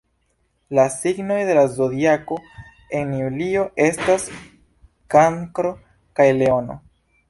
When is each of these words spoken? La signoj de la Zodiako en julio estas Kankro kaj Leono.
La 0.77 0.85
signoj 0.93 1.37
de 1.49 1.57
la 1.57 1.65
Zodiako 1.75 2.39
en 3.03 3.13
julio 3.21 3.69
estas 3.89 4.29
Kankro 5.17 5.79
kaj 6.21 6.33
Leono. 6.45 6.85